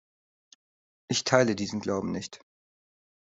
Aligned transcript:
Ich 1.11 1.25
teile 1.25 1.55
diesen 1.55 1.79
Glauben 1.79 2.11
nicht. 2.11 2.39